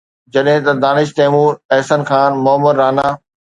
جڏهن 0.37 0.61
ته 0.67 0.73
دانش 0.83 1.09
تيمور، 1.19 1.53
احسن 1.77 2.01
خان، 2.09 2.31
معمر 2.49 2.73
رانا 2.83 3.07